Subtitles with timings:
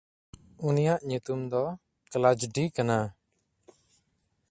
[0.67, 1.63] ᱩᱱᱤᱭᱟᱜ ᱧᱩᱛᱩᱢ ᱫᱚ
[2.11, 2.97] ᱠᱞᱟᱡᱰᱤ ᱠᱟᱱᱟ᱾